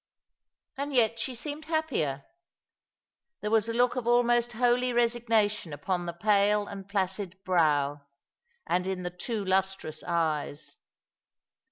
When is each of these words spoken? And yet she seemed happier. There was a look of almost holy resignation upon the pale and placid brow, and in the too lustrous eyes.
And 0.79 0.95
yet 0.95 1.19
she 1.19 1.35
seemed 1.35 1.65
happier. 1.65 2.25
There 3.41 3.51
was 3.51 3.69
a 3.69 3.73
look 3.75 3.95
of 3.95 4.07
almost 4.07 4.53
holy 4.53 4.91
resignation 4.93 5.73
upon 5.73 6.07
the 6.07 6.13
pale 6.13 6.65
and 6.65 6.89
placid 6.89 7.37
brow, 7.43 8.01
and 8.65 8.87
in 8.87 9.03
the 9.03 9.11
too 9.11 9.45
lustrous 9.45 10.01
eyes. 10.01 10.77